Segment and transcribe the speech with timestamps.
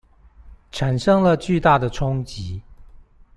[0.71, 2.59] 產生了巨大的衝擊